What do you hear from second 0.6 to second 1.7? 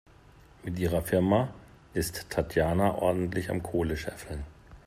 Mit ihrer Firma